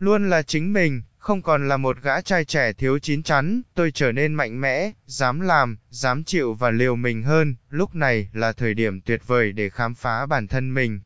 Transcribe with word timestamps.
Luôn 0.00 0.30
là 0.30 0.42
chính 0.42 0.72
mình, 0.72 1.02
không 1.18 1.42
còn 1.42 1.68
là 1.68 1.76
một 1.76 1.96
gã 2.02 2.20
trai 2.20 2.44
trẻ 2.44 2.72
thiếu 2.72 2.98
chín 2.98 3.22
chắn, 3.22 3.62
tôi 3.74 3.90
trở 3.90 4.12
nên 4.12 4.34
mạnh 4.34 4.60
mẽ, 4.60 4.92
dám 5.06 5.40
làm, 5.40 5.78
dám 5.90 6.24
chịu 6.24 6.54
và 6.54 6.70
liều 6.70 6.96
mình 6.96 7.22
hơn, 7.22 7.56
lúc 7.70 7.94
này 7.94 8.28
là 8.32 8.52
thời 8.52 8.74
điểm 8.74 9.00
tuyệt 9.00 9.22
vời 9.26 9.52
để 9.52 9.70
khám 9.70 9.94
phá 9.94 10.26
bản 10.26 10.46
thân 10.46 10.74
mình. 10.74 11.00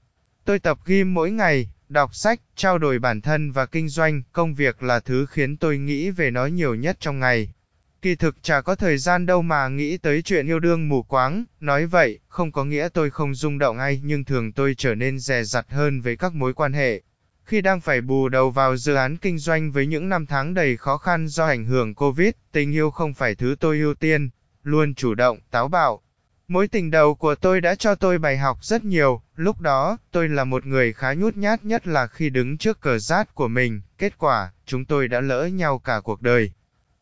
Tôi 0.45 0.59
tập 0.59 0.79
gym 0.87 1.15
mỗi 1.15 1.31
ngày, 1.31 1.71
đọc 1.89 2.15
sách, 2.15 2.41
trao 2.57 2.79
đổi 2.79 2.99
bản 2.99 3.21
thân 3.21 3.53
và 3.53 3.67
kinh 3.67 3.89
doanh, 3.89 4.23
công 4.33 4.55
việc 4.55 4.83
là 4.83 5.01
thứ 5.01 5.27
khiến 5.27 5.57
tôi 5.57 5.79
nghĩ 5.79 6.11
về 6.11 6.31
nó 6.31 6.47
nhiều 6.47 6.75
nhất 6.75 6.97
trong 7.01 7.19
ngày. 7.19 7.55
Kỳ 8.03 8.15
thực 8.15 8.43
chả 8.43 8.61
có 8.61 8.75
thời 8.75 8.99
gian 8.99 9.27
đâu 9.27 9.43
mà 9.43 9.69
nghĩ 9.69 9.97
tới 9.97 10.23
chuyện 10.23 10.47
yêu 10.47 10.59
đương 10.59 10.89
mù 10.89 11.03
quáng, 11.03 11.45
nói 11.61 11.87
vậy, 11.87 12.19
không 12.29 12.53
có 12.53 12.65
nghĩa 12.65 12.89
tôi 12.89 13.11
không 13.11 13.35
rung 13.35 13.59
động 13.59 13.79
ai 13.79 14.01
nhưng 14.05 14.25
thường 14.25 14.53
tôi 14.53 14.75
trở 14.75 14.95
nên 14.95 15.19
dè 15.19 15.43
dặt 15.43 15.67
hơn 15.69 16.01
với 16.01 16.17
các 16.17 16.35
mối 16.35 16.55
quan 16.55 16.73
hệ. 16.73 17.03
Khi 17.45 17.61
đang 17.61 17.81
phải 17.81 18.01
bù 18.01 18.29
đầu 18.29 18.51
vào 18.51 18.77
dự 18.77 18.95
án 18.95 19.17
kinh 19.17 19.39
doanh 19.39 19.73
với 19.73 19.87
những 19.87 20.09
năm 20.09 20.27
tháng 20.27 20.55
đầy 20.55 20.77
khó 20.77 20.97
khăn 20.97 21.29
do 21.29 21.47
ảnh 21.47 21.65
hưởng 21.65 21.95
Covid, 21.95 22.31
tình 22.53 22.73
yêu 22.73 22.91
không 22.91 23.15
phải 23.15 23.35
thứ 23.35 23.57
tôi 23.61 23.79
ưu 23.79 23.95
tiên, 23.95 24.31
luôn 24.63 24.95
chủ 24.95 25.15
động, 25.15 25.39
táo 25.51 25.69
bạo. 25.69 26.03
Mối 26.49 26.69
tình 26.69 26.91
đầu 26.91 27.15
của 27.15 27.35
tôi 27.35 27.61
đã 27.61 27.75
cho 27.75 27.95
tôi 27.95 28.19
bài 28.19 28.39
học 28.39 28.59
rất 28.63 28.85
nhiều, 28.85 29.23
lúc 29.37 29.61
đó, 29.61 29.99
tôi 30.11 30.29
là 30.29 30.45
một 30.45 30.67
người 30.67 30.93
khá 30.93 31.15
nhút 31.15 31.37
nhát 31.37 31.65
nhất 31.65 31.87
là 31.87 32.07
khi 32.07 32.31
đứng 32.31 32.59
trước 32.59 32.81
cờ 32.81 32.99
rát 32.99 33.35
của 33.35 33.49
mình, 33.49 33.81
kết 33.99 34.19
quả, 34.19 34.53
chúng 34.67 34.85
tôi 34.85 35.09
đã 35.09 35.21
lỡ 35.21 35.47
nhau 35.47 35.79
cả 35.79 36.01
cuộc 36.05 36.23
đời. 36.23 36.51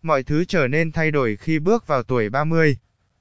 Mọi 0.03 0.23
thứ 0.23 0.45
trở 0.45 0.69
nên 0.69 0.93
thay 0.93 1.11
đổi 1.11 1.37
khi 1.37 1.59
bước 1.59 1.87
vào 1.87 2.03
tuổi 2.03 2.29
30. 2.29 2.77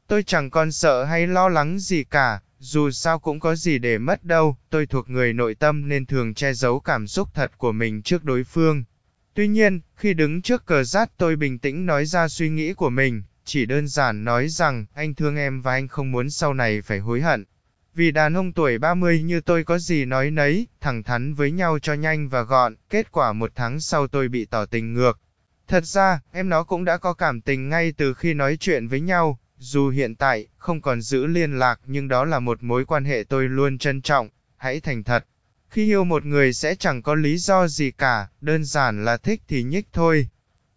Tôi 0.07 0.23
chẳng 0.23 0.49
còn 0.49 0.71
sợ 0.71 1.03
hay 1.03 1.27
lo 1.27 1.49
lắng 1.49 1.79
gì 1.79 2.03
cả, 2.03 2.39
dù 2.63 2.91
sao 2.91 3.19
cũng 3.19 3.39
có 3.39 3.55
gì 3.55 3.77
để 3.77 3.97
mất 3.97 4.23
đâu, 4.23 4.57
tôi 4.69 4.85
thuộc 4.85 5.09
người 5.09 5.33
nội 5.33 5.55
tâm 5.55 5.87
nên 5.87 6.05
thường 6.05 6.33
che 6.33 6.53
giấu 6.53 6.79
cảm 6.79 7.07
xúc 7.07 7.29
thật 7.33 7.51
của 7.57 7.71
mình 7.71 8.01
trước 8.01 8.23
đối 8.23 8.43
phương. 8.43 8.83
Tuy 9.33 9.47
nhiên, 9.47 9.79
khi 9.95 10.13
đứng 10.13 10.41
trước 10.41 10.65
cờ 10.65 10.83
rát 10.83 11.17
tôi 11.17 11.35
bình 11.35 11.59
tĩnh 11.59 11.85
nói 11.85 12.05
ra 12.05 12.27
suy 12.27 12.49
nghĩ 12.49 12.73
của 12.73 12.89
mình, 12.89 13.23
chỉ 13.45 13.65
đơn 13.65 13.87
giản 13.87 14.23
nói 14.23 14.49
rằng 14.49 14.85
anh 14.93 15.15
thương 15.15 15.35
em 15.35 15.61
và 15.61 15.71
anh 15.71 15.87
không 15.87 16.11
muốn 16.11 16.29
sau 16.29 16.53
này 16.53 16.81
phải 16.81 16.99
hối 16.99 17.21
hận. 17.21 17.45
Vì 17.93 18.11
đàn 18.11 18.33
ông 18.37 18.53
tuổi 18.53 18.77
30 18.77 19.23
như 19.23 19.41
tôi 19.41 19.63
có 19.63 19.79
gì 19.79 20.05
nói 20.05 20.31
nấy, 20.31 20.67
thẳng 20.81 21.03
thắn 21.03 21.33
với 21.33 21.51
nhau 21.51 21.79
cho 21.79 21.93
nhanh 21.93 22.29
và 22.29 22.41
gọn, 22.41 22.75
kết 22.89 23.11
quả 23.11 23.33
một 23.33 23.51
tháng 23.55 23.79
sau 23.79 24.07
tôi 24.07 24.27
bị 24.27 24.45
tỏ 24.45 24.65
tình 24.65 24.93
ngược. 24.93 25.19
Thật 25.67 25.85
ra, 25.85 26.19
em 26.31 26.49
nó 26.49 26.63
cũng 26.63 26.85
đã 26.85 26.97
có 26.97 27.13
cảm 27.13 27.41
tình 27.41 27.69
ngay 27.69 27.93
từ 27.97 28.13
khi 28.13 28.33
nói 28.33 28.57
chuyện 28.59 28.87
với 28.87 29.01
nhau, 29.01 29.39
dù 29.63 29.89
hiện 29.89 30.15
tại, 30.15 30.47
không 30.57 30.81
còn 30.81 31.01
giữ 31.01 31.25
liên 31.25 31.59
lạc 31.59 31.79
nhưng 31.85 32.07
đó 32.07 32.25
là 32.25 32.39
một 32.39 32.63
mối 32.63 32.85
quan 32.85 33.05
hệ 33.05 33.23
tôi 33.29 33.49
luôn 33.49 33.77
trân 33.77 34.01
trọng, 34.01 34.29
hãy 34.57 34.79
thành 34.79 35.03
thật. 35.03 35.25
Khi 35.69 35.85
yêu 35.85 36.03
một 36.03 36.25
người 36.25 36.53
sẽ 36.53 36.75
chẳng 36.75 37.01
có 37.01 37.15
lý 37.15 37.37
do 37.37 37.67
gì 37.67 37.91
cả, 37.91 38.27
đơn 38.41 38.63
giản 38.63 39.05
là 39.05 39.17
thích 39.17 39.41
thì 39.47 39.63
nhích 39.63 39.87
thôi. 39.93 40.27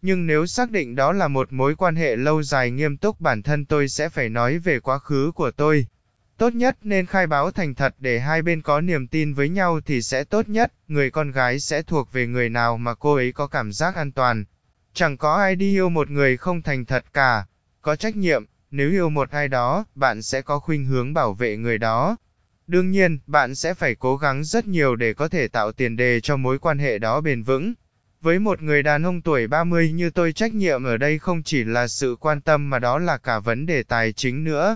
Nhưng 0.01 0.27
nếu 0.27 0.45
xác 0.45 0.71
định 0.71 0.95
đó 0.95 1.11
là 1.11 1.27
một 1.27 1.53
mối 1.53 1.75
quan 1.75 1.95
hệ 1.95 2.15
lâu 2.15 2.43
dài 2.43 2.71
nghiêm 2.71 2.97
túc 2.97 3.21
bản 3.21 3.43
thân 3.43 3.65
tôi 3.65 3.87
sẽ 3.87 4.09
phải 4.09 4.29
nói 4.29 4.57
về 4.57 4.79
quá 4.79 4.99
khứ 4.99 5.31
của 5.35 5.51
tôi. 5.51 5.87
Tốt 6.37 6.53
nhất 6.53 6.77
nên 6.83 7.05
khai 7.05 7.27
báo 7.27 7.51
thành 7.51 7.75
thật 7.75 7.95
để 7.99 8.19
hai 8.19 8.41
bên 8.41 8.61
có 8.61 8.81
niềm 8.81 9.07
tin 9.07 9.33
với 9.33 9.49
nhau 9.49 9.79
thì 9.85 10.01
sẽ 10.01 10.23
tốt 10.23 10.49
nhất, 10.49 10.73
người 10.87 11.11
con 11.11 11.31
gái 11.31 11.59
sẽ 11.59 11.81
thuộc 11.81 12.13
về 12.13 12.27
người 12.27 12.49
nào 12.49 12.77
mà 12.77 12.93
cô 12.93 13.15
ấy 13.15 13.31
có 13.31 13.47
cảm 13.47 13.71
giác 13.71 13.95
an 13.95 14.11
toàn. 14.11 14.45
Chẳng 14.93 15.17
có 15.17 15.35
ai 15.35 15.55
đi 15.55 15.71
yêu 15.71 15.89
một 15.89 16.09
người 16.09 16.37
không 16.37 16.61
thành 16.61 16.85
thật 16.85 17.05
cả, 17.13 17.45
có 17.81 17.95
trách 17.95 18.15
nhiệm, 18.15 18.45
nếu 18.71 18.89
yêu 18.89 19.09
một 19.09 19.31
ai 19.31 19.47
đó, 19.47 19.85
bạn 19.95 20.21
sẽ 20.21 20.41
có 20.41 20.59
khuynh 20.59 20.85
hướng 20.85 21.13
bảo 21.13 21.33
vệ 21.33 21.57
người 21.57 21.77
đó. 21.77 22.17
Đương 22.67 22.91
nhiên, 22.91 23.19
bạn 23.27 23.55
sẽ 23.55 23.73
phải 23.73 23.95
cố 23.95 24.17
gắng 24.17 24.43
rất 24.43 24.67
nhiều 24.67 24.95
để 24.95 25.13
có 25.13 25.27
thể 25.27 25.47
tạo 25.47 25.71
tiền 25.71 25.95
đề 25.95 26.19
cho 26.19 26.37
mối 26.37 26.59
quan 26.59 26.79
hệ 26.79 26.97
đó 26.97 27.21
bền 27.21 27.43
vững. 27.43 27.73
Với 28.21 28.39
một 28.39 28.61
người 28.61 28.83
đàn 28.83 29.05
ông 29.05 29.21
tuổi 29.21 29.47
30 29.47 29.91
như 29.91 30.09
tôi 30.09 30.33
trách 30.33 30.53
nhiệm 30.53 30.83
ở 30.83 30.97
đây 30.97 31.19
không 31.19 31.43
chỉ 31.43 31.63
là 31.63 31.87
sự 31.87 32.15
quan 32.19 32.41
tâm 32.41 32.69
mà 32.69 32.79
đó 32.79 32.99
là 32.99 33.17
cả 33.17 33.39
vấn 33.39 33.65
đề 33.65 33.83
tài 33.83 34.13
chính 34.13 34.43
nữa. 34.43 34.75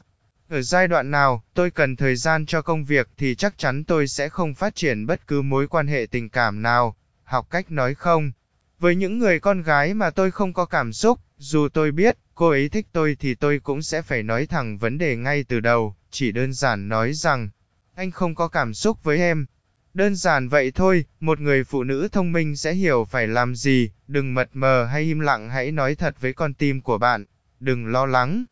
Ở 0.49 0.61
giai 0.61 0.87
đoạn 0.87 1.11
nào, 1.11 1.43
tôi 1.53 1.71
cần 1.71 1.95
thời 1.95 2.15
gian 2.15 2.45
cho 2.45 2.61
công 2.61 2.85
việc 2.85 3.09
thì 3.17 3.35
chắc 3.35 3.57
chắn 3.57 3.83
tôi 3.83 4.07
sẽ 4.07 4.29
không 4.29 4.55
phát 4.55 4.75
triển 4.75 5.05
bất 5.05 5.27
cứ 5.27 5.41
mối 5.41 5.67
quan 5.67 5.87
hệ 5.87 6.07
tình 6.11 6.29
cảm 6.29 6.61
nào. 6.61 6.95
Học 7.23 7.47
cách 7.49 7.71
nói 7.71 7.95
không. 7.95 8.31
Với 8.79 8.95
những 8.95 9.19
người 9.19 9.39
con 9.39 9.61
gái 9.61 9.93
mà 9.93 10.09
tôi 10.09 10.31
không 10.31 10.53
có 10.53 10.65
cảm 10.65 10.93
xúc, 10.93 11.19
dù 11.41 11.67
tôi 11.69 11.91
biết, 11.91 12.17
cô 12.35 12.49
ấy 12.49 12.69
thích 12.69 12.87
tôi 12.91 13.17
thì 13.19 13.35
tôi 13.35 13.59
cũng 13.59 13.81
sẽ 13.81 14.01
phải 14.01 14.23
nói 14.23 14.45
thẳng 14.45 14.77
vấn 14.77 14.97
đề 14.97 15.15
ngay 15.15 15.43
từ 15.43 15.59
đầu, 15.59 15.95
chỉ 16.11 16.31
đơn 16.31 16.53
giản 16.53 16.87
nói 16.87 17.13
rằng, 17.13 17.49
anh 17.95 18.11
không 18.11 18.35
có 18.35 18.47
cảm 18.47 18.73
xúc 18.73 19.03
với 19.03 19.17
em. 19.17 19.45
Đơn 19.93 20.15
giản 20.15 20.49
vậy 20.49 20.71
thôi, 20.71 21.05
một 21.19 21.39
người 21.39 21.63
phụ 21.63 21.83
nữ 21.83 22.07
thông 22.11 22.31
minh 22.31 22.55
sẽ 22.55 22.73
hiểu 22.73 23.07
phải 23.11 23.27
làm 23.27 23.55
gì, 23.55 23.91
đừng 24.07 24.33
mật 24.33 24.49
mờ 24.53 24.85
hay 24.85 25.01
im 25.01 25.19
lặng 25.19 25.49
hãy 25.49 25.71
nói 25.71 25.95
thật 25.95 26.15
với 26.21 26.33
con 26.33 26.53
tim 26.53 26.81
của 26.81 26.97
bạn, 26.97 27.25
đừng 27.59 27.85
lo 27.85 28.05
lắng. 28.05 28.45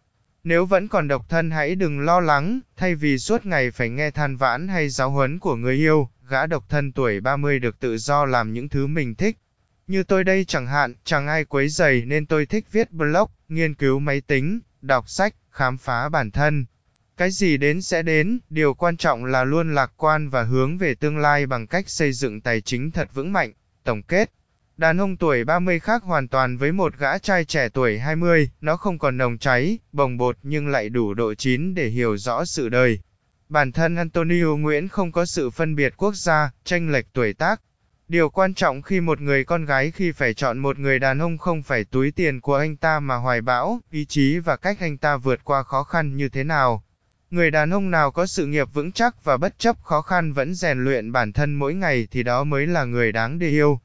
Nếu 0.44 0.66
vẫn 0.66 0.88
còn 0.88 1.08
độc 1.08 1.30
thân 1.30 1.52
hãy 1.52 1.76
đừng 1.76 2.00
lo 2.00 2.20
lắng, 2.20 2.60
thay 2.78 2.96
vì 2.96 3.18
suốt 3.18 3.46
ngày 3.46 3.72
phải 3.72 3.90
nghe 3.90 4.12
than 4.12 4.38
vãn 4.38 4.68
hay 4.68 4.90
giáo 4.90 5.10
huấn 5.10 5.40
của 5.40 5.56
người 5.56 5.76
yêu, 5.76 6.10
gã 6.30 6.46
độc 6.46 6.70
thân 6.70 6.92
tuổi 6.92 7.20
30 7.20 7.60
được 7.60 7.80
tự 7.80 7.98
do 7.98 8.26
làm 8.26 8.54
những 8.54 8.70
thứ 8.70 8.88
mình 8.88 9.16
thích, 9.16 9.38
như 9.88 10.04
tôi 10.04 10.24
đây 10.24 10.46
chẳng 10.46 10.68
hạn, 10.68 10.94
chẳng 11.04 11.28
ai 11.28 11.46
quấy 11.46 11.70
rầy 11.70 12.06
nên 12.06 12.26
tôi 12.26 12.46
thích 12.46 12.66
viết 12.72 12.92
blog, 12.92 13.30
nghiên 13.48 13.74
cứu 13.74 14.00
máy 14.00 14.22
tính, 14.22 14.60
đọc 14.82 15.10
sách, 15.10 15.36
khám 15.52 15.78
phá 15.78 16.10
bản 16.10 16.32
thân. 16.32 16.66
Cái 17.18 17.32
gì 17.32 17.58
đến 17.58 17.82
sẽ 17.82 18.02
đến, 18.02 18.40
điều 18.50 18.74
quan 18.74 18.98
trọng 18.98 19.26
là 19.26 19.44
luôn 19.44 19.76
lạc 19.76 19.92
quan 19.98 20.30
và 20.30 20.44
hướng 20.44 20.78
về 20.78 20.96
tương 20.96 21.18
lai 21.18 21.46
bằng 21.46 21.68
cách 21.68 21.90
xây 21.90 22.14
dựng 22.14 22.42
tài 22.42 22.62
chính 22.62 22.92
thật 22.92 23.10
vững 23.14 23.34
mạnh. 23.34 23.54
Tổng 23.84 24.04
kết 24.04 24.32
Đàn 24.78 25.02
ông 25.02 25.18
tuổi 25.18 25.44
30 25.44 25.80
khác 25.80 26.04
hoàn 26.04 26.28
toàn 26.28 26.58
với 26.58 26.72
một 26.72 26.98
gã 26.98 27.18
trai 27.18 27.46
trẻ 27.46 27.70
tuổi 27.70 28.00
20, 28.00 28.50
nó 28.62 28.78
không 28.78 29.00
còn 29.00 29.18
nồng 29.18 29.38
cháy, 29.38 29.80
bồng 29.92 30.18
bột 30.18 30.38
nhưng 30.44 30.68
lại 30.68 30.90
đủ 30.90 31.14
độ 31.14 31.34
chín 31.34 31.74
để 31.74 31.88
hiểu 31.88 32.18
rõ 32.18 32.46
sự 32.46 32.70
đời. 32.70 33.00
Bản 33.50 33.72
thân 33.72 33.96
Antonio 33.96 34.56
Nguyễn 34.56 34.88
không 34.88 35.12
có 35.12 35.26
sự 35.26 35.50
phân 35.50 35.76
biệt 35.76 35.94
quốc 35.98 36.16
gia, 36.16 36.52
tranh 36.64 36.90
lệch 36.90 37.14
tuổi 37.14 37.34
tác, 37.34 37.62
Điều 38.10 38.30
quan 38.30 38.54
trọng 38.54 38.82
khi 38.82 39.02
một 39.02 39.22
người 39.22 39.44
con 39.44 39.66
gái 39.66 39.92
khi 39.92 40.12
phải 40.12 40.34
chọn 40.34 40.58
một 40.58 40.80
người 40.80 41.00
đàn 41.00 41.20
ông 41.20 41.38
không 41.38 41.64
phải 41.64 41.84
túi 41.84 42.12
tiền 42.12 42.42
của 42.42 42.56
anh 42.56 42.76
ta 42.76 43.00
mà 43.00 43.16
hoài 43.16 43.42
bão, 43.42 43.80
ý 43.92 44.06
chí 44.06 44.40
và 44.40 44.56
cách 44.56 44.78
anh 44.80 44.98
ta 44.98 45.18
vượt 45.18 45.40
qua 45.44 45.64
khó 45.64 45.84
khăn 45.84 46.18
như 46.18 46.30
thế 46.30 46.44
nào. 46.44 46.84
Người 47.32 47.52
đàn 47.52 47.70
ông 47.70 47.92
nào 47.92 48.12
có 48.12 48.26
sự 48.26 48.46
nghiệp 48.46 48.68
vững 48.74 48.92
chắc 48.92 49.24
và 49.24 49.38
bất 49.38 49.60
chấp 49.60 49.84
khó 49.84 50.02
khăn 50.02 50.34
vẫn 50.34 50.56
rèn 50.56 50.84
luyện 50.84 51.12
bản 51.12 51.34
thân 51.34 51.56
mỗi 51.56 51.74
ngày 51.74 52.08
thì 52.12 52.24
đó 52.24 52.44
mới 52.44 52.68
là 52.68 52.86
người 52.86 53.12
đáng 53.12 53.40
để 53.40 53.48
yêu. 53.50 53.80